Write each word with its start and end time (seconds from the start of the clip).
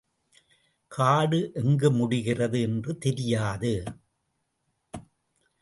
காடு 0.87 1.51
எங்கு 1.53 1.91
முடிகிறது 1.91 2.61
என்று 2.61 2.97
தெரியாது. 2.97 3.83